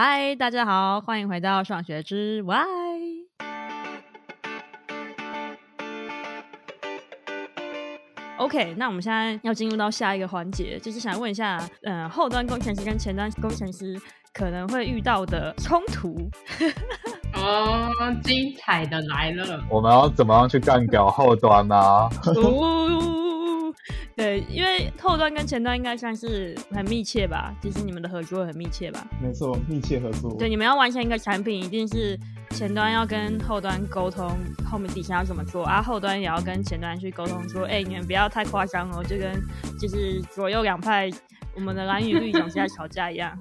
[0.00, 2.54] 嗨，大家好，欢迎回到上学之 Why。
[8.36, 14.00] OK，那我们现在要进入到下一个环节，就是想问一下，嗯、呃，后端工程师跟前端工程师
[14.32, 16.30] 可能会遇到的冲突。
[17.34, 17.90] 哦，
[18.22, 19.60] 精彩的来了！
[19.68, 22.08] 我们要怎么样去干掉后端呢、啊？
[24.18, 29.06] 对，因为后端跟前端应该算是很密切吧，其实你们的合作很密切吧？
[29.22, 30.34] 没错，密切合作。
[30.36, 32.18] 对，你们要完成一个产品，一定是
[32.50, 34.28] 前端要跟后端沟通，
[34.68, 35.80] 后面底下要怎么做啊？
[35.80, 39.40] 后端也要跟前端去沟通，说，哎，你们不要太夸张哦，就跟
[39.80, 41.08] 就是左右两派，
[41.54, 43.38] 我们的蓝与绿总是在吵架一样。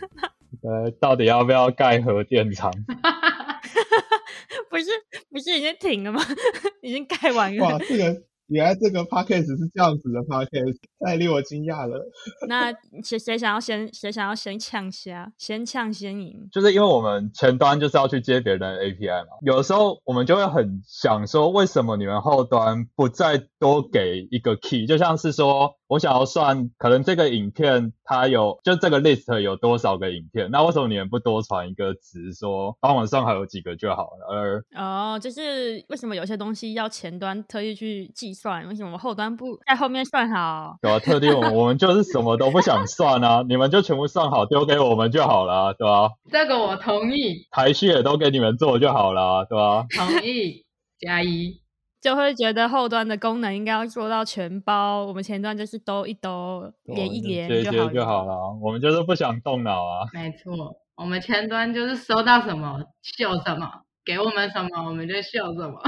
[0.62, 2.70] 呃，到底要不要盖核电厂？
[4.68, 4.84] 不是，
[5.30, 6.20] 不是已经停了吗？
[6.82, 7.64] 已经盖完了。
[7.64, 8.22] 哇，这个。
[8.50, 12.04] 原来这个 podcast 是这样子的 podcast，太令我惊讶了。
[12.48, 12.72] 那
[13.02, 16.48] 谁谁想要先谁想要先抢先先抢先赢？
[16.52, 24.86] 就是因为我们前端就是要去接别人的 API 嘛，有的时候我们就会很想说，为什么你们后端不再多给一个 key？
[24.86, 25.76] 就像是说。
[25.90, 34.32] 我想要算，可能这个影片它有，就这个 list 有多少个影片，那为什么你们不多传一个值，说帮我算好有几个就好了？
[34.32, 40.76] 而哦，就是为什么有些东西要前端特意去计算，为什么后端不在后面算好？
[40.80, 46.12] 对啊，特地我们我们就是什么都不想算啊，你们就全部算好丢给我们就好了，对吧？
[46.30, 49.86] 这个我同意，排序也都给你们做就好了，对吧？
[49.90, 50.64] 同意，
[51.00, 51.59] 加一。
[52.00, 58.58] 就会觉得后端的功能应该要做到全包，我们前端就是兜一兜，连一连就好，接接就好了。
[58.62, 60.06] 我们就是不想动脑啊。
[60.12, 63.68] 没错，我们前端就是收到什么秀什么，
[64.04, 65.82] 给我们什么我们就秀什么。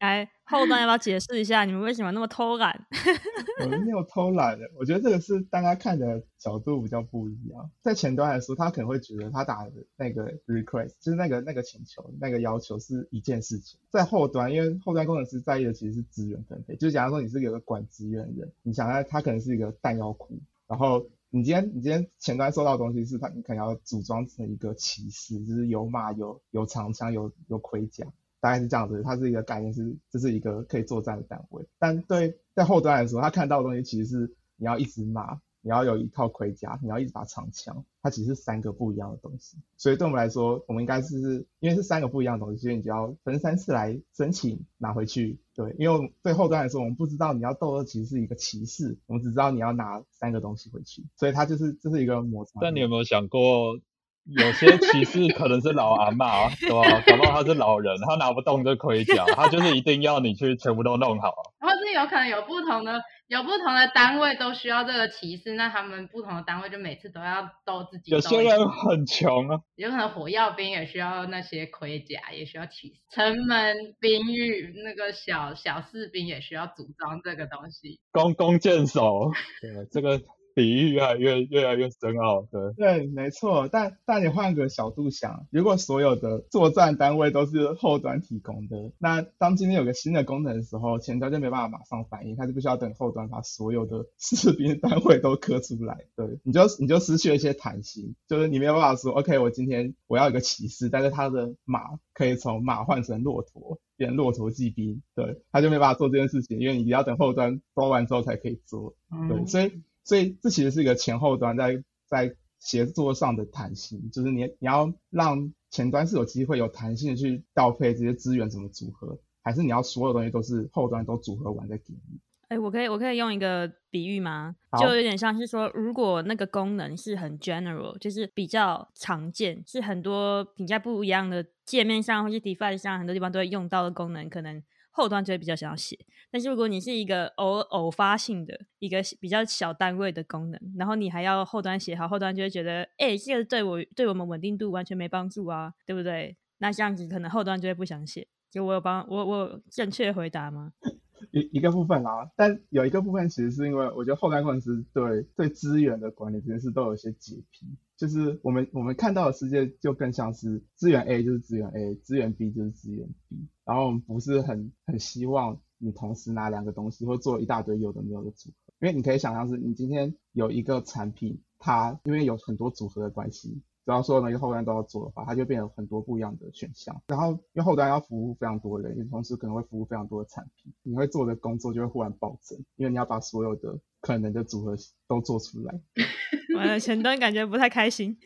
[0.00, 2.86] 来，后端要不要解释一下你们为什么那么偷懒？
[3.62, 7.70] 我们没有偷懒的，我觉得这个是大家看的角度比较不一样。
[7.80, 13.80] 在前端来说，他可能会觉得他打的那个 request 就是那个那个请求、那个要求是一件事情。
[13.88, 28.04] 在后端，因为后端工程师在意的其实是资源分配，就假如说你是有个管资源的人，你想要他可能是一个弹药库，然后你今天你今天前端收到的东西是他，你可能要组装成一个骑士，就是有马、有有长枪、有有盔甲。
[28.44, 31.64] 大概是这样子，它是一个概念，是这是一个可以作战的单位。
[31.78, 39.56] 但对在后端来说，他看到的东西其实是你要一直骂，你要有一套盔甲，你要一直把长枪，它其实是三个不一样的东西。
[39.78, 45.38] 所以对我们来说，我们应该是因为是三个不一样的东西，所以你就要分三次来申请拿回去。
[45.54, 52.60] 对，因为对后端来说，我们不知道你要斗的其实是一个骑士，我们只知道你要拿三个东西回去，所以它就是这是一个摩擦。
[52.60, 53.80] 但你有没有想过？
[54.24, 57.02] 有些骑士可能是老阿妈，对吧？
[57.06, 61.30] 搞不好他是老人，他拿不动这盔甲， 他就是一定要你去全部都弄好。
[61.60, 68.12] 或是有可能有不同的，有不同的单位都需要这个骑士，那他们不同的单位就每次都要都自己。
[68.12, 72.94] 有些人很穷啊，有可能火药兵也需要那些盔甲，也需要骑士。
[73.10, 78.00] 城门兵役那个小小士兵也需要组装这个东西。
[78.10, 80.18] 弓弓箭手，对这个。
[80.54, 83.68] 比喻越来越越来越深奥，对对，没错。
[83.68, 95.98] 但但你换个角度想，如果所有的作战单位都是后端提供的，那当今天有个新的功能的时候，前端就没办法马上反应，它就必须要等后端把所有的士兵单位都刻出来。
[96.14, 101.80] 对，你就你就失去了一些弹性，就是你没有办法说，OK，我今天我要一个骑士，但是他的马
[102.12, 108.94] 可以从马换成骆驼，变成骆驼骑兵，对，他就没办法做这件事情，因为你要等后端包完之后才可以做。
[109.28, 109.82] 对，嗯、所以。
[110.04, 122.20] 所以这其实是一个前后端在在协作上的弹性，就是你你要让前端是有机会有弹性的去调配这些资源怎么组合，还是你要所有东西都是后端都组合完再给你？
[122.48, 124.54] 哎，我可以我可以用一个比喻吗？
[124.78, 134.62] 就有点像是说，如果那个功能是很 general，就是比较常见，是很多评价不一样的界面上或是 device 上很多地方都会用到的功能，可能。
[134.96, 135.98] 后端就会比较想要写，
[136.30, 146.36] 但是如果你是一个偶偶发性的一个比较小单位的功能，然后你还要后端写好，后端就会觉得，哎，这个对我对我们稳定度完全没帮助啊，对不对？
[146.58, 148.28] 那这样子可能后端就会不想写。
[148.52, 150.72] 就我有帮我我有正确回答吗？
[151.32, 157.66] 一一个部分啦，但有一个部分其实是因为我觉得后端工程师对对资源的管理这件事都有一些洁癖，
[157.96, 173.62] 就是我们我们看到的世界就更像是资源 A 就是资源 A，资源 B 就是资源 B，然后我们不是很很希望你同时拿两个东西或做一大堆有的没有的组合，因为你可以想象是你今天有一个产品，它因为有很多组合的关系。
[173.86, 176.98] 只要所有东西后端都要做的话，它就变有很多不一样的选项。
[177.06, 184.74] 然后因为后端要服务非常多人，也同时可能会服务非常多的产品，你会做的工作就会忽然暴增，因为你要把所有的可能的组合
[185.06, 185.74] 都做出来。
[186.56, 188.16] 完了，前端感觉不太开心。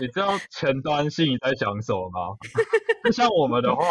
[0.00, 2.38] 你知道前端心里在想什么吗？
[3.04, 3.82] 就像我们的话，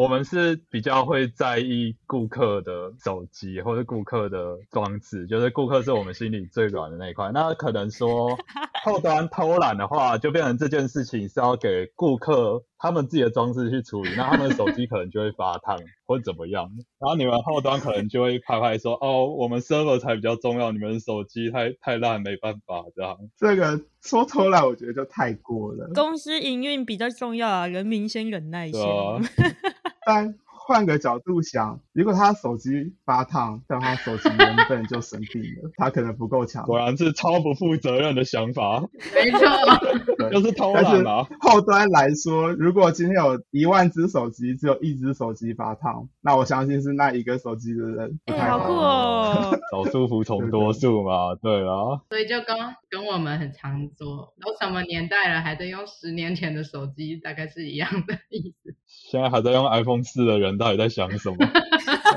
[0.00, 7.30] 我们是比较会在意顾客的手机或者顾客的装置，就是顾客是我们心里最软的那一块。
[7.34, 8.38] 那可能说
[8.82, 16.70] 后端偷懒的话，就变成这件事情是要给顾客他们自己的装置去处理，那他们的手机可能就会发烫或者怎么样。
[16.98, 25.90] 然后你们后端可能就会拍拍说：“哦，我们 server 才比较重要，你们手机太太烂，没办法这样。”这个说偷懒，我觉得就太过了。
[25.94, 28.80] 公司营运比较重要啊，人民先忍耐一下。
[30.06, 30.34] 三
[30.70, 36.62] 换个角度想，如果他手机发烫，但他手机原本就生病了， 他可能不够强。
[36.64, 38.80] 果然是超不负责任的想法。
[39.12, 41.26] 没错，就是偷懒啊。
[41.40, 48.58] 后端来说，如果今天有一万只手机，只有一只手机发烫，那我相信是那一个手机的人不太好。
[48.58, 49.58] 欸、好酷哦！
[49.74, 51.98] 少数服从多数嘛，对啊。
[52.10, 52.56] 所以就跟
[52.88, 58.76] 跟我们很常说，都什么年代了，还在用十年前的手机，大概是一样的意思。
[58.86, 60.59] 现在还在用 iPhone 四的人。
[60.60, 61.36] 到底在想什么？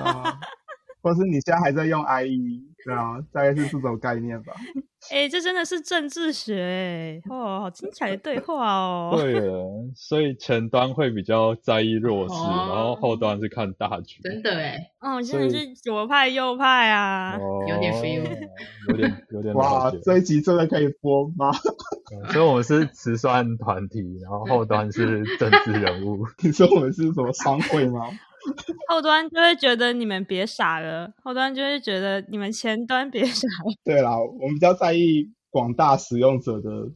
[0.04, 0.38] 啊，
[1.02, 4.54] 或是你现在还在用 IE，对啊，大概是这种概念吧。
[5.12, 9.14] 哎、欸，这真的是政治学哎，哦，好精彩的对话哦。
[9.14, 14.22] 对了，所以前端会比较在意弱势，哦、然后后端是看大局。
[14.24, 18.50] 真的哎，哦，真的是左派右派啊，哦、有点 feel，
[18.88, 19.54] 有点有点。
[19.56, 21.52] 哇，这一集真的可以播吗？
[22.32, 26.26] 所以我们是慈善团体，然后后端是政治人物。
[26.42, 28.08] 你说我们是什么商会吗？
[28.90, 33.74] 后端就会觉得你们别傻了，后端就会觉得你们前端别傻了。
[33.84, 36.92] 对啦，我们比较在意广大使用者的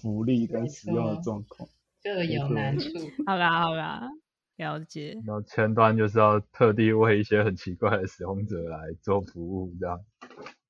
[0.00, 1.68] 福利跟使用的状况，
[2.02, 2.88] 这有难处。
[3.26, 4.08] 好啦好啦，
[4.56, 5.16] 了解。
[5.26, 10.00] 然后前端就是要特地为一些很奇怪的使用者来做服务，这样。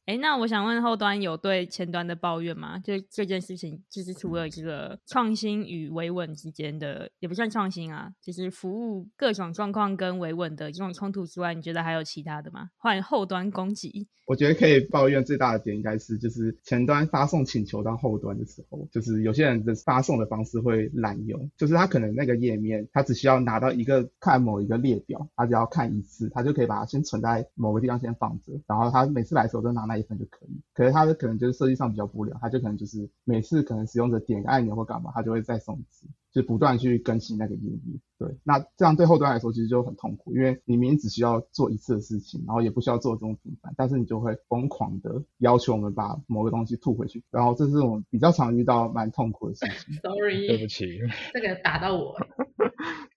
[0.05, 2.79] 哎，那我想问后端有对前端的抱怨吗？
[2.81, 12.71] 就这件事情，就是除了这个创新与维稳之间的，也不算创新啊，就是服务各种状况跟维稳的这种冲突之外，你觉得还有其他的吗？
[12.77, 38.01] 换后端攻击，我觉得可以抱怨最大的点应该是，就是前端发送请求到后端的时候，就是有些人的发送的方式会滥用，就是他可能那个页面，他只需要拿到一个看某一个列表，他只要看一次，他就可以把它先存在某个地方先放着，然后他每次来的时候都拿那一份就可以，可是他的可能就是设计上比较无聊，他就可能就是每次可能使用者点个按钮或干嘛，他就会再送一次，就不断去更新那个页面。
[38.19, 49.95] 对，那这样对后端来说其实就很痛苦，因为你明明只需要做一次的事情，然后也不需要做这种频繁，但是你就会疯狂的要求我们把某个东西吐回去，然后这是我们比较常遇到蛮痛苦的事情。
[49.97, 50.87] Sorry， 对不起，
[51.35, 52.15] 这个打到我。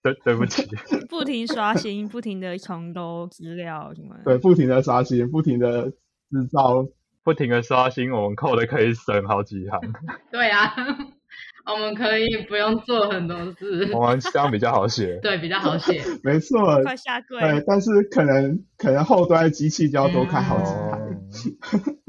[0.04, 0.64] 对，对不起。
[1.10, 4.16] 不停刷新，不停的重读资料什么。
[4.24, 5.94] 对，不停的刷新，不停的。
[6.42, 6.86] 制造
[7.24, 9.80] 不停的刷新，我们 code 可以省好几行。
[10.32, 10.76] 对啊，
[11.66, 13.90] 我们可以不用做很多事。
[13.94, 15.20] 我们这样比较好写。
[15.22, 16.02] 对，比较好写。
[16.24, 16.84] 没错。
[16.84, 17.40] 快下跪。
[17.40, 21.00] 对，但是可能可能后端的机器就要多开好几台。
[21.00, 21.98] 嗯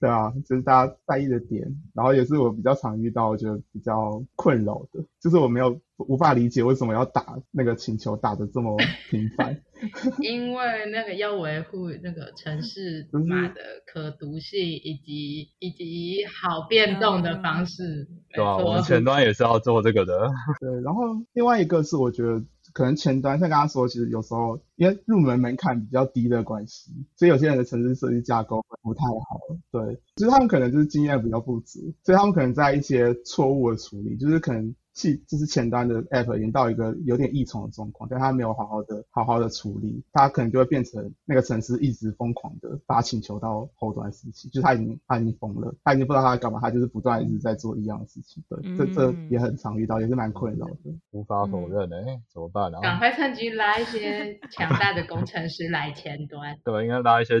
[0.00, 1.62] 对啊，就是大家在意的点，
[1.94, 8.76] 然后也是我比较常遇到，我觉得比较困扰的，就是我没有无法理解为什么要打那个请求打得这么
[9.10, 9.60] 频繁。
[10.20, 18.08] 因为那个要维护那个城市码的可读性以及以及好变动的方式。
[18.34, 20.30] 对啊，我们前端也是要做这个的。
[20.60, 21.02] 对，然后
[21.34, 22.42] 另外一个是我觉得。
[22.72, 29.40] 可能前端像刚刚说，其实有时候因为入门门槛比较低的关系，所以有些人的城市设计架构不太好。
[29.70, 34.74] 对，就是他们可能就是经验比较不足，所以他们可能在一些错误的处理，就是可能。
[35.00, 48.42] 是，就是前端的 app 已经到一个有点异常的状况，但它没有好好的、好好的处理，它可能就会变成那个城市一直疯狂的发请求到后端时期，就是它已经它已经疯了，它已经不知道它在干嘛，它就是不断一直在做一样的事情。
[48.48, 50.74] 对，嗯、这这也很常遇到，也是蛮困扰的。
[51.12, 52.82] 无法否认哎、欸，怎么办呢、啊？
[52.82, 56.58] 赶快趁机拉一些强大的工程师来前端。
[56.64, 57.40] 对，应该拉一些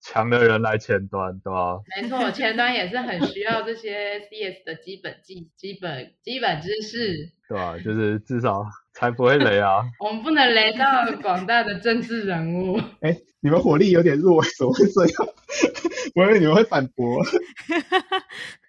[0.00, 0.30] 强。
[0.30, 1.78] 的人来前端，对吧？
[2.00, 7.76] 没错，前端也是很需要这些 CS 的基本技、基本基本知识，对吧？
[7.78, 8.64] 就是至少
[9.00, 9.82] 才不会雷啊。
[9.98, 10.86] 我们不能雷到
[11.22, 12.78] 广大的政治人物。
[13.00, 15.28] 哎，你们火力有点弱，怎么会这样？
[16.14, 17.22] 我以为你们会反驳。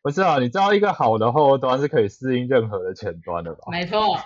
[0.03, 3.59] 不是啊，你知道一个好的后端是可以适应任何的前端的吧？
[3.71, 4.17] 没错，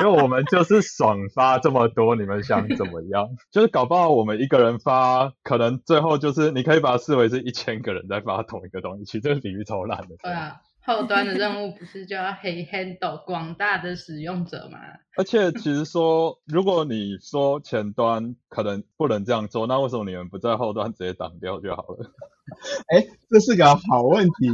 [0.00, 3.26] 因为我们就是爽发这么多，你们想怎么样？
[3.50, 10.16] 就是搞不好我们一个人发，可能最后就是你可以把它视为是一千个人在发同一个东西，其实这个比喻超烂的。
[10.22, 10.56] 对啊，
[10.90, 14.78] 后端的任务不是就要 handle 广大的使用者吗？
[15.16, 22.10] 而且其实说，如果你说前端可能不能这样做，那为什么你们不在后端直接挡掉就好了？
[22.92, 24.48] 哎，这是个好问题，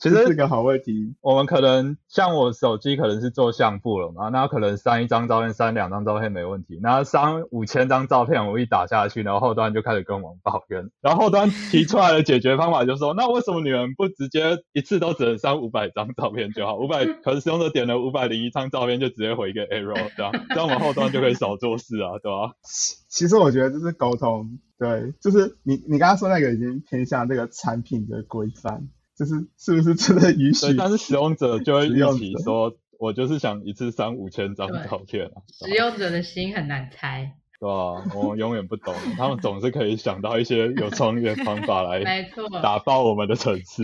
[0.00, 1.14] 其实是个好问题。
[1.20, 6.78] 我们可能像我手机可能是做相簿了嘛，那可能删一张照片，删两张照片没问题。
[6.82, 10.90] 然后删五千张照片，我一打下去，然后后端就开始跟我们抱怨。
[11.00, 16.76] 然后后端提出来的解决方法就是说， 那为什么你们不直接一次都只能删五百张照片就好？
[16.76, 22.52] 五百可是使用者点了五百零一张照片就直接回一个 error，这样这样我们后端就可以少做事啊，对吧？
[23.08, 24.58] 其实我觉得这是沟通。
[24.78, 30.74] 对，就是你你刚刚说那个已经偏向这个产品的规范，就是是不是真的允许？
[30.76, 35.42] 但是使用者就会预期说，我就是想一次删五千张照片啊。
[35.52, 37.36] 使用者的心很难猜。
[37.64, 43.82] 对啊，我永远不懂，他们总是可以想到一些有创意的方法来，没错，打爆我们的城市。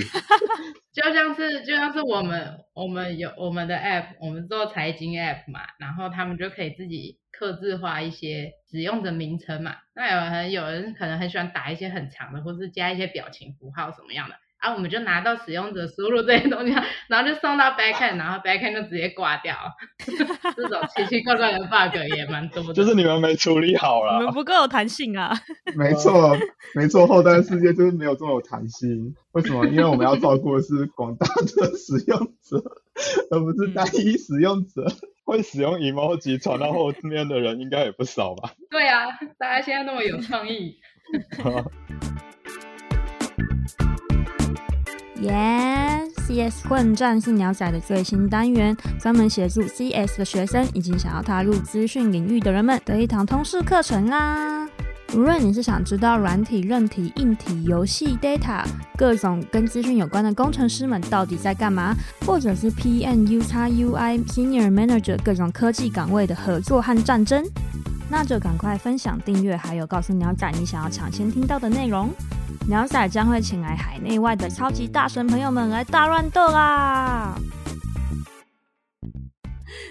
[0.92, 9.76] 就像是就像是我们我们有我们的 app，我们做财经 app 嘛，然后他们就可以自己刻字化一些使用的名称嘛。
[9.94, 14.34] 那有人有人可能很喜欢打一些很长的，或是加一些表情符号什么样的。
[14.60, 16.74] 啊，我们就拿到使用者输入这些东西，
[17.08, 19.56] 然后就送到 backend，然后 backend 就直接挂掉。
[20.54, 22.74] 这种奇奇怪怪的 bug 也蛮多的。
[22.74, 24.18] 就是你们没处理好了。
[24.18, 25.32] 你们不够有弹性啊。
[25.74, 26.36] 没错，
[26.74, 29.14] 没错，后端世界就是没有这么有弹性。
[29.32, 29.66] 为什么？
[29.66, 32.62] 因为我们要照顾的是广大的使用者，
[33.30, 34.86] 而不是单一使用者。
[35.24, 38.52] 会使用 emoji 传到后面的人应该也不少吧？
[38.68, 39.06] 对啊，
[39.38, 40.76] 大家现在那么有创意。
[45.22, 54.66] Yes，CS 混战是鸟仔的最新单元，专门协助 CS 的学生以及想要踏入资讯领域的人们的一堂通识课程啦。
[55.12, 58.64] 无论你是想知道软体、韧体、硬体、游戏、data，
[58.96, 67.44] 各种跟资讯有关的工程师们到底在干嘛，或者是 PM、UX、UI、Senior Manager 各种科技岗位的合作和战争，
[68.08, 72.08] 那就赶快分享、订阅，还有告诉鸟仔你想要抢先听到的内容。
[72.68, 77.34] 鸟仔将会请来海内外的超级大神朋友们来大乱斗啦！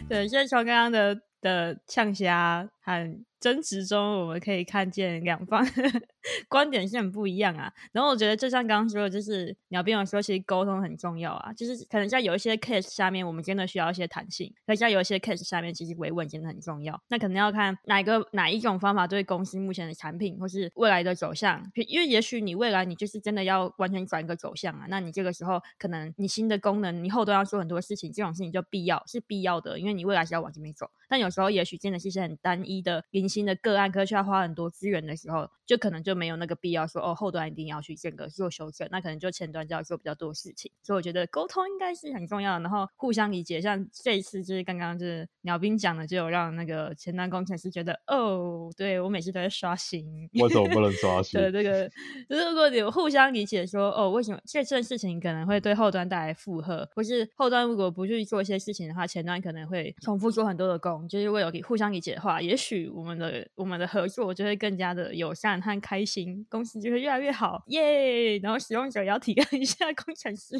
[0.08, 3.24] 对，先从刚刚的的呛虾和。
[3.40, 6.02] 争执中，我们可以看见两方呵呵
[6.48, 7.72] 观点是很不一样啊。
[7.92, 11.54] 然后我觉得，就像刚刚说的，就是鸟兵有说，其实沟通很重要啊。
[11.54, 17.02] 就是可能在有一些 case 下面，我们真的需要一些弹性；可是在有一些 case 下面，其实维稳真的很重要。
[17.10, 24.86] 那可能要看哪个哪一种方法对公司目前的产品或是未来的走向，因为也许你未来你就是真的要完全转一个走向啊。
[24.90, 30.90] 那你这个时候可能你新的功能，你后端要做很多事情，这种事情就必要是必要的，因为你未来是要往这边走。
[31.08, 40.72] 但有时候也许真的是一些很单一的零星的个案，科需要花很多资源的时候，就可能就没有那个必要说哦，后端一定要去这个做修正，那可能就前端就要做比较多事情。
[40.82, 43.62] 所以我觉得沟通应该是很重要的，然后互相理解。
[43.62, 51.40] 像这一次就是刚刚就是鸟兵讲的，就有让那个前端工程师觉得哦，对我每次都在刷新，为什么不能刷 新？
[51.40, 51.90] 对这个，
[52.30, 61.08] 就是如果有互相理解说哦，为什么这件事情可能会对后端带来负荷，或是后端如果不去做一些事情的话，前端可能会重复做很多的工。
[61.08, 68.38] 就是为了互相理解的话，也许我们的我们的合作就会更加的友善和开心，公司就会越来越好，耶！
[68.40, 70.60] 然后使用者也要体谅一下工程师。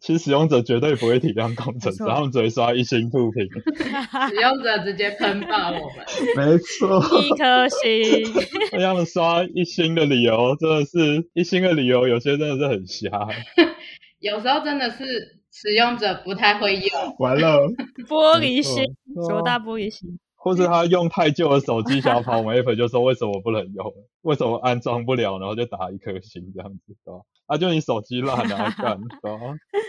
[0.00, 3.48] 其实使用者绝对不会体谅工程师，他们只会刷一星负评。
[4.28, 8.80] 使用者直接喷爆我们， 没错，一颗星。
[8.80, 13.08] 他们刷一星的理由，真的是一星的理由，有些真的是很瞎。
[14.20, 15.04] 有时候真的是
[15.50, 17.66] 使用者不太会用，完了，
[18.08, 18.84] 玻璃心，
[19.28, 20.16] 多大玻璃心。
[20.42, 23.94] 或是他用太旧的手机想要跑我们 app，就说为什么不能用？
[24.22, 25.38] 为什么安装不了？
[25.38, 27.20] 然后就打一颗星这样子，对吧？
[27.46, 29.38] 啊，就你手机烂了，干，对吧？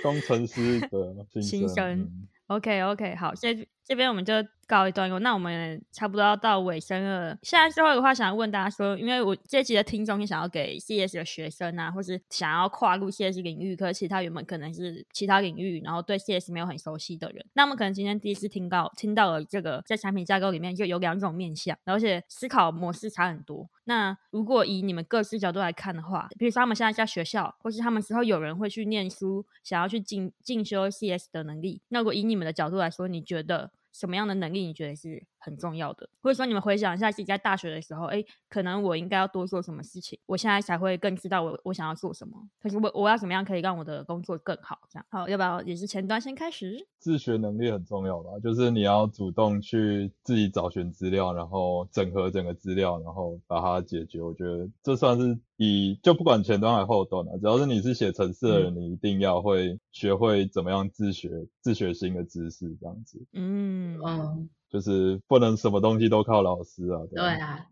[0.03, 2.01] 工程师的心声。
[2.01, 4.33] 嗯、OK OK，好，这这边我们就。
[4.65, 7.37] 告一段落，那我们差不多要到尾声了。
[7.43, 23.69] 现在最后的话，想要问大家说，因为我这集的听众也想要给 CS 的学生啊，或是想要跨入 CS 领域，可是其他原本可能是其他领域，然后对 CS 没有很熟悉的人，那么可能今天第一次听到听到了这个在产品架构里面就有两种面向，而且思考模式差很多。
[23.83, 33.72] 那如果以你们各自角度来看的话，比如说他们现在在学校，或是他们之后有人会去念书，想要去进进修 CS 的能力，那如果以你们的角度来说，你觉得？
[33.93, 36.09] 什么样的能力你觉得是很重要的？
[36.21, 42.33] 或者说你们回想一下自己在大学的时候，哎，可能我应该要多做什么事情，我现在才会更知道我我想要做什么。
[42.59, 44.79] 可是我我要怎么样可以让我的工作更好？
[44.89, 46.87] 这样好，要不要也是前端先开始？
[46.97, 54.21] 自学能力很重要吧，就是你要主动去自己找寻资料，然后整合整个资料，然后把它解决。
[54.21, 61.29] 我觉得这算是以就不管前端还后端啊，只要是你是写程式的人，嗯、你一定要会学会怎么样自学
[61.61, 63.23] 自学新的知识，这样子。
[63.33, 66.99] 嗯嗯，就是不能什么东西都靠老师啊。
[67.11, 67.67] 对，对啊，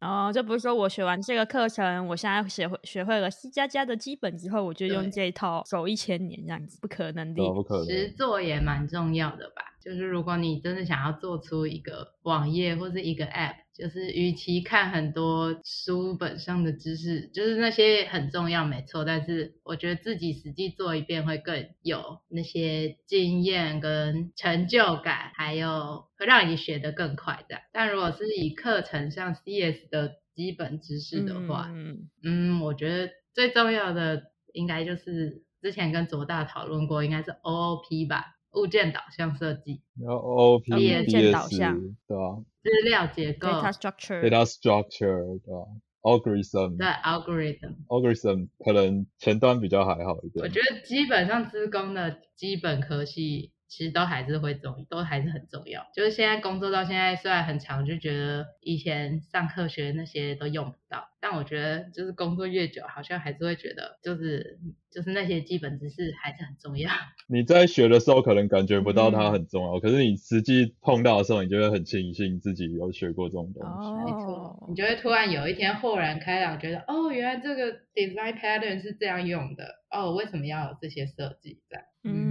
[0.00, 7.42] 哦，就不是说我学完这个课程，我现在学会学会了 C 加加的基本之后，我就用这一套走一千年这样子，不可能的。
[7.52, 7.86] 不可能。
[7.86, 9.62] 实做也蛮重要的吧？
[9.82, 13.65] 就是如果你真的想要做出一个网页或是一个 App。
[13.76, 19.04] 就是，与其看很多书本上的知识，就是那些很重要，没错。
[19.04, 27.58] 但是我觉得自己实际做一遍会更有那些经验跟成就感，还有会让你学得更快的。
[27.72, 34.22] 但如果是以课程上 CS 的基本知识的话，嗯，嗯，我觉得最重要的
[34.54, 38.35] 应该就是之前跟卓大讨论过，应该是 OOP 吧。
[38.56, 42.42] 物件导向设计，然后 O P B S 导向对吧？
[42.62, 45.66] 资料结构，data structure，data structure 对吧
[46.02, 50.42] ？algorithm 对 algorithm，algorithm 可能前端比较还好一点。
[50.44, 53.52] 我觉得基本上资工的基本科系。
[53.68, 55.86] 其实都还是会重，都还是很重要。
[55.94, 61.08] 就是现在工作到现在，虽然很长，就觉得以前上课学的那些都用不到。
[61.20, 64.60] 但我觉得，就是工作越久，好像还是会觉得，就是
[64.92, 66.90] 就是那些基本知识还是很重要。
[67.28, 73.88] 你在学的时候可能感觉不到它很重要，嗯、可是你实际碰到的时候，你就会很庆幸自己有学过这种东西。
[73.88, 79.82] 哦，没错，你就会突然有一天豁然开朗，觉得哦，原来这个 design pattern 是这样用的。
[79.90, 81.84] 哦，为什么要有这些设计在？
[82.04, 82.25] 嗯。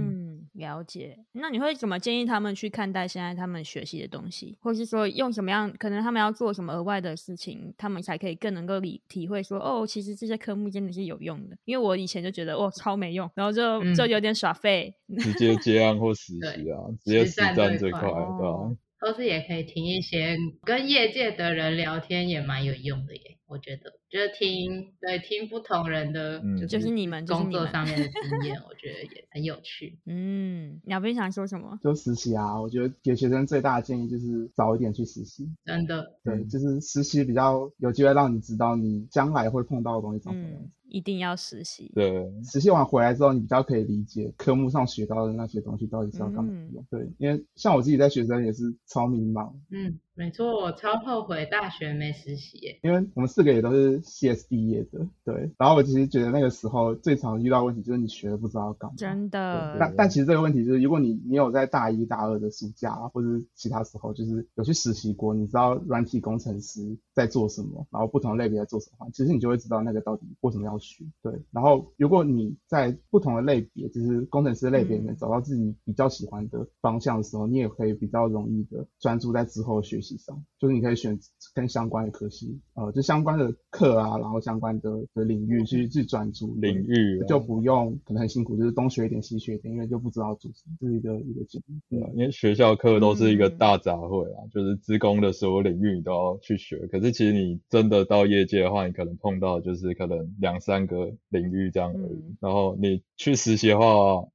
[0.56, 11.56] 了解，那你会怎么建议他们去看待现在他们学习的东西，或是说用什么样，可能他们要做什么额外的事情，他们才可以更能够理体会说，哦，其实这些科目真的是有用的。
[11.64, 18.76] 因为我以前就觉得，哦，超没用，然后就、嗯、就有点耍废，直接接案或实 习啊，直接实战最快，对吧？
[18.98, 23.36] 或是也可以听一些跟业界的人聊天，也蛮有用的耶。
[23.46, 29.98] 我觉得，就是听对听不同人的，就是你们工作上面的经验，我觉得也很有趣。
[30.06, 31.78] 嗯，你要分享说什么？
[31.82, 35.48] 就实习啊，我觉得给学生最大的建议就是早一点去实习。
[35.64, 40.68] 真的，对，就是实习比较有机会让你知道你将来会碰到的东西长什么样子。
[40.68, 41.90] 嗯一定要实习。
[41.96, 46.80] 对，实习完回来之后，你比较可以理解科目上学到的那些东西到底是要干嘛用。
[46.80, 49.52] 嗯、对，因为像我自己在学生也是超迷茫。
[49.72, 52.78] 嗯，没错，我超后悔大学没实习耶。
[52.84, 55.50] 因为我们四个也都是 CS 毕业的，对。
[55.58, 58.96] 然后我其实觉得那个时候最常遇到问题就是你学了不知道要干嘛。
[58.96, 59.76] 真的。
[59.78, 71.04] 但但其实这个问题就是，如果你你有在大一、大二的暑假或者是其他时候，就是有去实习过，你知道软体工程师在做什么，然后不同类别在做什么，其实你就会知道那个到底为什么要学。
[71.22, 71.32] 对。
[71.50, 80.44] 然后，如果你在不同的类别，就是工程师类别里面找到自己比较喜欢的方向的时候，嗯、你也可以比较容易的专注在之后的学习上。
[80.58, 81.18] 就是你可以选
[81.54, 91.80] 跟相关的科系，呃，就相关的课啊，然后相关的的领域去去专注领域，就不用可能很辛苦，就是东学一点西学一点，因为就不知道主什么，这是一个一个经历。
[91.90, 96.78] 对啊，因为学校课都是一个大杂烩啊，嗯、就是职工的所有领域你都要去学。
[96.88, 102.14] 可是其实你真的到业界的话，你可能碰到就是可能两三个领域这样而已。
[102.14, 103.84] 嗯、然后你去实习的话，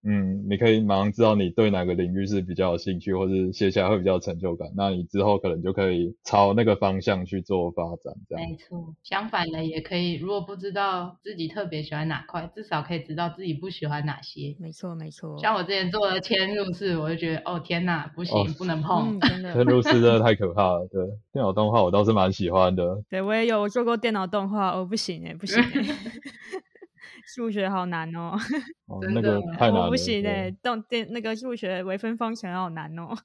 [0.04, 4.70] 嗯，你可以马上知道你对哪个领域是比较有兴趣，或是写起来会比较有成就感。
[4.76, 8.50] 那你之后可能就可以朝那个方向去做发展，这样。
[8.50, 10.16] 没错，相反的也可以。
[10.16, 14.56] 如果不知道自己特别喜欢哪块，至少可以知道自己不喜欢哪些。
[14.60, 15.38] 没错，没错。
[15.38, 19.20] 像我之前做的嵌入式，我就觉得，哦天哪，不行，哦、不能碰。
[19.20, 20.88] 真的， 嵌入式真的太可怕了。
[20.92, 23.02] 对，电脑动画我倒是蛮喜欢的。
[23.10, 25.62] 对，我也有做过电脑动画，哦不行哎，不行。
[27.36, 28.36] 数学好难哦，
[28.88, 33.16] 哦那个太难了，我不行哎，动电那个数学微分方程好难哦。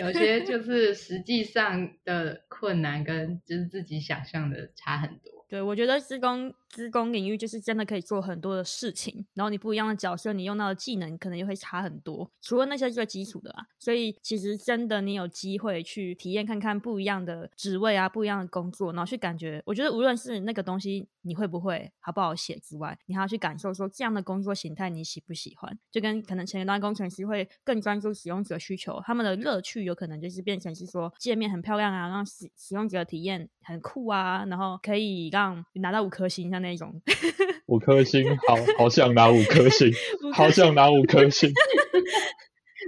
[0.00, 5.33] 有些就是实际上的困难跟就是自己想象的差很多。
[5.54, 12.28] 对，我觉得是跟资工领域就是真的可以做很多的事情，然后你不一样的角色，你用到的技能可能也会差很多。
[12.42, 25.78] 除了那些最基础的啊，所以其实真的你有机会去体验看看不一样的职位啊，不一样的工作，然后去感觉，我觉得无论是那个东西你会不会好不好写之外，你还要去感受说这样的工作形态你喜不喜欢。
[25.92, 37.00] 就跟可能前端工程师会更专注使用者需求，他们的乐趣有可能就是变成是说界面很漂亮啊，让使使用者体验很酷啊，然后可以让拿到五颗星，像那种
[37.66, 39.92] 五颗星，好好想拿五颗星，
[40.34, 41.52] 好想拿五颗星。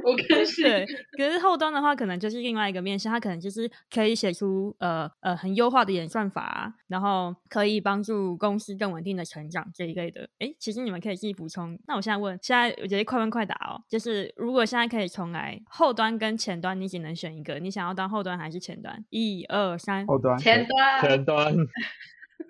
[0.04, 0.62] 五颗星。
[0.62, 0.86] 对，
[1.16, 10.28] 可是后端的话，可能就是另外一个面向，它可能就是可以写出呃呃很优化的演算法，然后可以帮助公司更稳定的成长这一类的。
[10.38, 11.76] 哎，其实你们可以自己补充。
[11.88, 19.02] 那我现在问，现在我觉得快问快答哦，就是如果现在可以重来，后端跟前端你只能选一个，你想要当后端还是前端？
[19.10, 21.56] 一二三，后端，前端，前端。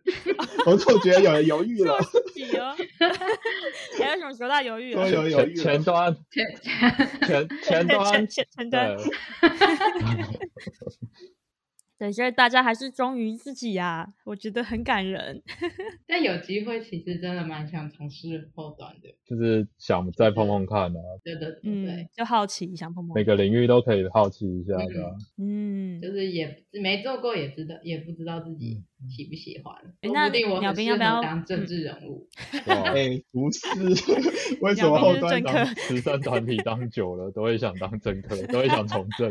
[0.66, 1.98] 我总觉得有人犹豫了。
[3.98, 5.08] 还有什么时候他犹豫了？
[5.10, 5.54] 有犹豫。
[5.54, 6.44] 前端，前
[7.22, 8.96] 前前端，前前端。
[11.98, 15.42] 对，所以大家还是忠于自己呀、啊，我觉得很感人。
[16.06, 21.00] 但有机会，其实真的蛮想从事后端的，就是想再碰碰看啊。
[21.24, 23.14] 对对对，嗯，就好奇想碰碰。
[23.14, 25.16] 每个领域都可以好奇一下的。
[25.38, 29.74] 嗯，就是也没做过，也知道，也不知道自己喜不喜欢。
[30.02, 32.28] 嗯、那鸟兵要不要当政治人物？
[32.66, 33.66] 哎，不是，
[34.60, 39.30] 为什么后端当慈善团体当久了，都会想当政客，都会想从政。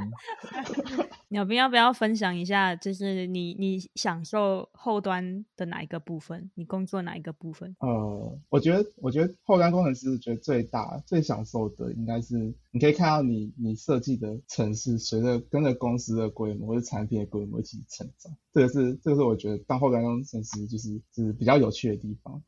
[1.29, 2.75] 鸟兵要不要分享一下？
[2.75, 6.51] 就是你你享受后端的哪一个部分？
[6.53, 7.75] 你工作哪一个部分？
[7.79, 18.31] 呃，我觉得我觉得后端工程师觉得最大最享受的应该是你可以看到你你设计的城市随着跟着公司的规模或者产品的规模一起成长。
[18.53, 22.41] 这个是这个是我觉得当后端工程师就是就是比较有趣的地方。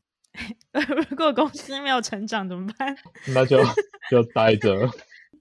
[1.10, 2.96] 如果公司没有成长怎么办？
[3.34, 3.58] 那就
[4.10, 4.88] 就待着。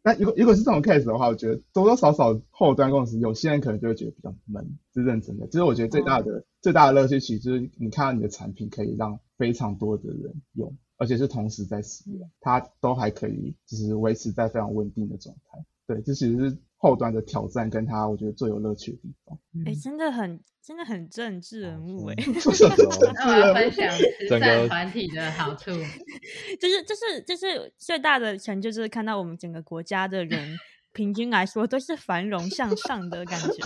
[0.07, 5.45] 那如果如果是这种 case 的话，我觉得多多少少后端公司有些人可能就会觉得比较闷，是认真的。
[5.47, 15.65] 其实我觉得最大的、哦、最大的乐趣其实就是你看到你的产品可以让非常多的人用，而且是同时在使用，它都还可以就是维持在非常稳定的状态。
[15.87, 19.37] 对，这其实是后端的挑战，跟他我觉得最有乐趣的地方。
[19.65, 20.39] 哎、欸，真的很。
[20.67, 22.25] 真的很政治人物哎、 欸，
[23.15, 23.89] 那我要分享
[24.27, 25.71] 慈善团体的好处，
[26.59, 30.57] 就是就是就是最大的成就就是看到我们整个国家的人。
[30.97, 33.63] 平均来说都是繁荣 向上的感觉，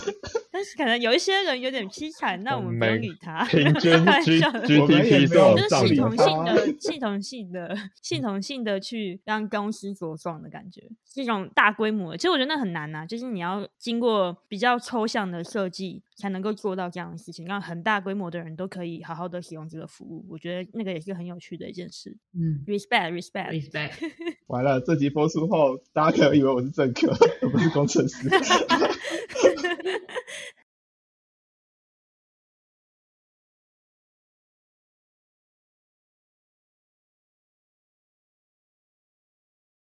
[0.52, 3.46] 但是可能有一些人有点凄惨，那我们不用理他。
[3.46, 12.18] 平均 GDP 就是系统性的、系统性的、 系统性的去让公司茁壮的感觉，是一种大规模的。
[12.18, 20.24] 其实我觉得那很难呐、啊，就是你要经过比较抽象的设计，才能够做到这样的事情，让很大规模的人都可以好好的使用这个服务。
[20.30, 22.16] 我觉得那个也是很有趣的一件事。
[22.34, 23.94] 嗯，respect，respect，respect。
[24.48, 27.12] 完了，这集播出后，大家可能以为我是政客。
[27.42, 28.30] 我不是工程师。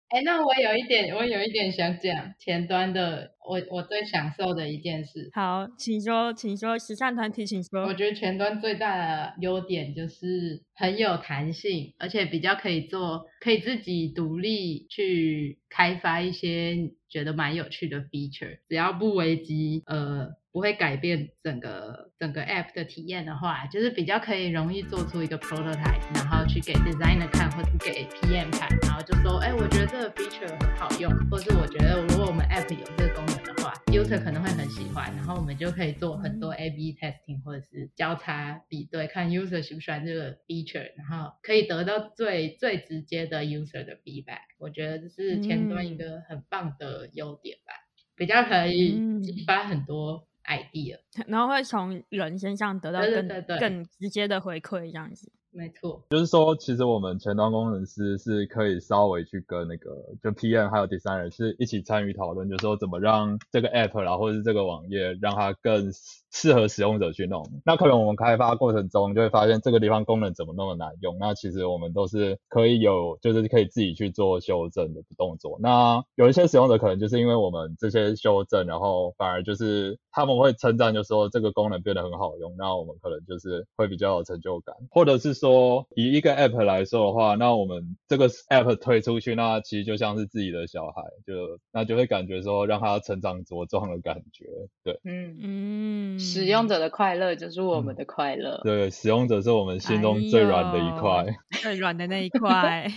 [0.09, 5.29] 哎，那我有一点，我有一点想讲前端的，我我最享受的一件事。
[5.35, 7.83] 好，请说，请说，慈善团体，请说。
[7.83, 20.38] 我觉得前端最大的优点就是很有弹性，而且比较可以做，可以自己独立去开发一些觉得蛮有趣的 feature，只要不危及呃。
[20.51, 39.61] 不会改变整个整个 app 的体验的话，就是比较可以容易做出一个 prototype，然后去给 designer 看，或者给 PM 看，然后就说，哎，我觉得这个 feature 很好用，或是我觉得如果我们 app 有这个功能的话，user 可能会很喜欢，然后我们就可以做很多 A/B testing，或者是交叉比对，看 user
[39.61, 44.41] 喜不喜欢这个 feature，然后可以得到最最直接的 user 的 feedback。
[44.59, 47.75] 我觉得这是前端一个很棒的优点吧，
[48.17, 50.27] 比较可以激发很多。
[50.49, 53.59] Idea， 然后会从人身上得到更对对对对。
[53.61, 55.31] 更直接的回馈，这样子。
[55.51, 59.91] 没错，就是说，其实我们前端工程师是可以稍微去跟那个
[60.23, 65.91] 就 PM 还有 designer 是一起参与讨论，就是说怎么让这个 app 然后或者是这个网页让它更
[66.31, 67.43] 适合使用者去弄。
[67.65, 75.57] 那可能我们开发过程中就会发现这个地方功能怎么那么难用，那其实我们都是可以有就是可以自己去做修正的动作。
[75.61, 85.39] 那有一些使用者可能就是因为我们这些修正，然后反而就是他们会称赞，就说这个功能变得很好用，那我们可能就是会比较有成就感，或者是。
[85.39, 94.47] 说以一个 app 来说的话，那我们这个 app 推出去，那其实就像是自己的小孩，就那就会感觉说让他成长茁壮的感觉，
[94.83, 102.91] 对，嗯嗯，使用者的快乐就是我们的快乐，嗯，对，使用者是我们心中最软的一块，哎，最软的那一块，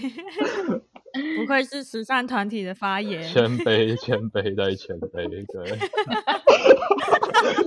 [1.37, 5.77] 不愧是慈善团体的发言，谦卑，谦卑再谦卑，对。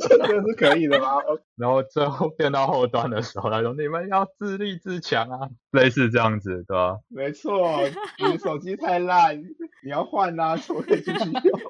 [0.00, 1.16] 这个是可以的吗？
[1.56, 7.80] 然后最后变到后端的时候，他说：“你们要自立自强啊，类似这样子，对吧？”没错，
[8.18, 9.42] 你手机太烂，
[9.82, 11.60] 你要换啊，我可以继续用。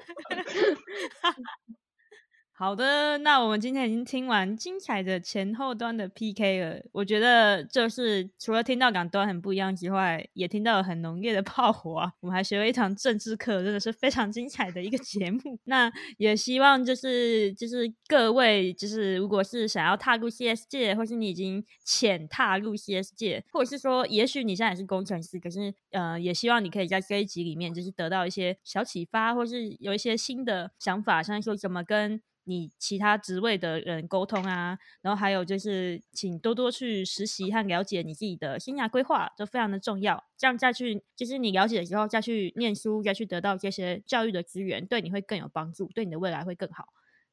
[2.57, 6.81] 好的，那我们今天已经听完精彩的前后端的 PK 了。
[6.93, 12.13] 我觉得就是除了听到两端很不一样之外，也听到了很浓烈的炮火啊。
[12.21, 15.59] 我们还学了一堂政治课，真的是非常精彩的一个节目。
[15.65, 32.21] 那也希望就是就是各位就是如果是想要踏入 CS 界，或是你已经浅踏入 CS 界，或者是说也许你现在也是工程师，可是呃也希望你可以在这一集里面就是得到一些小启发，或是有一些新的想法，像说怎么跟。
[32.45, 40.23] 你其他职位的人沟通啊，然后还有就是，请多多去实习和了解你自己的生涯规划，都非常的重要。
[40.37, 46.85] 这样再去，就是你了解的时候再去念书，再去得到这些教育的资源，对你会更有帮助，对你的未来会更好。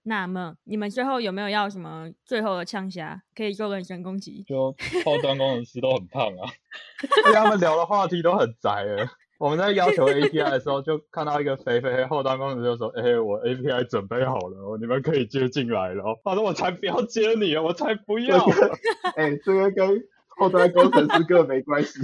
[0.05, 4.43] 那么你们最后有没有要什么最后的呛声，可以做人身攻击？
[4.49, 6.51] 就后端工程师都很胖啊，
[7.25, 9.09] 跟他们聊的话题都很宅了。
[9.43, 18.39] 我们在要求 API 的时候，就看到一个肥肥后端工程师就说：“哎、欸，我 API 准备好了，你们可以接进来了。”他说：“我才不要接你，我才不要。
[18.49, 18.69] 这个”
[19.17, 21.99] 哎、欸，这个跟后端工程师根本没关系。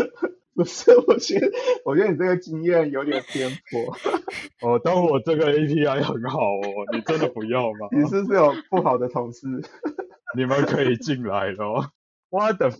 [0.56, 1.52] 不是，我觉得，
[1.84, 3.94] 我觉得你这个经验有点偏颇。
[4.66, 7.86] 哦，当我这个 API 很好哦，你真的不要吗？
[7.92, 9.46] 你是不是有不好的同事？
[10.34, 11.90] 你们可以进来咯。
[12.30, 12.70] 我的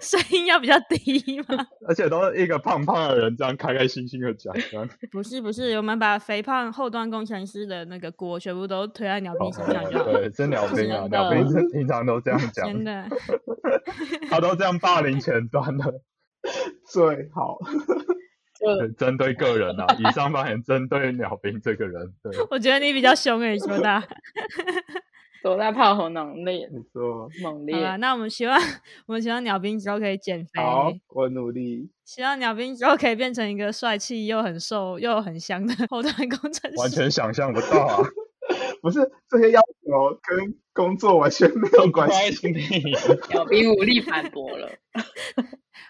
[0.00, 1.66] 声音要比较低吗？
[1.88, 4.54] 而且都是一个胖胖的人这样开开心心的讲。
[5.10, 10.04] 不是不是，我们把肥胖后端工程师的那个锅全部都推在鸟兵身上就好。
[10.12, 12.66] 对，是鸟兵啊，鸟兵是平常都这样讲。
[12.66, 13.08] 真的，
[14.30, 16.02] 他都这样霸凌前端的。
[16.86, 17.58] 最好，
[18.60, 22.14] 对，针对个人啊，以上发言针对鸟兵这个人。
[22.22, 24.02] 对， 我觉得你比较凶诶，说大，
[25.42, 27.86] 多大炮火猛烈，你说猛烈。
[27.86, 28.58] 好，那我们希望，
[29.06, 30.60] 我们希望鸟兵之后可以减肥。
[30.60, 31.88] 好，我努力。
[32.04, 36.76] 希望鸟兵之后可以变成一个帅气又很瘦又很香的后端工程师。
[36.78, 38.02] 完全想象不到啊！
[38.80, 38.98] 不是
[39.28, 42.48] 这些要求跟工作完全没有关系。
[43.28, 44.70] 鸟兵无力反驳了。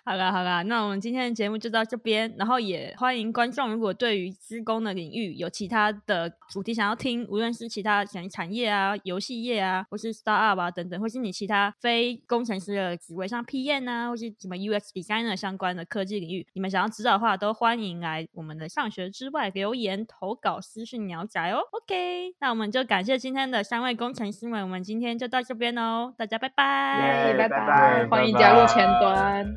[0.08, 21.58] 好啦好啦，那我们今天的节目就到这边，然后也欢迎观众，如果对于施工的领域有其他的主题想要听，无论是其他像产业啊、游戏业啊，或是 startup 啊等等，或是你其他非工程师的职位，像 PM 啊，或是什么 UX designer 相关的科技领域，你们想要知道的话，都欢迎来我们的上学之外留言投稿私讯鸟仔哦。
[21.72, 29.54] OK，那我们就感谢今天的三位工程师们，我们今天就到这边哦，大家拜拜，拜拜，欢迎加入前端。